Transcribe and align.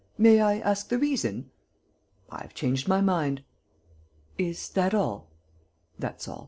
"May 0.17 0.41
I 0.41 0.57
ask 0.57 0.89
the 0.89 0.97
reason?" 0.97 1.51
"I 2.27 2.41
have 2.41 2.55
changed 2.55 2.87
my 2.87 3.01
mind." 3.01 3.43
"Is 4.35 4.67
that 4.69 4.95
all?" 4.95 5.27
"That's 5.99 6.27
all. 6.27 6.39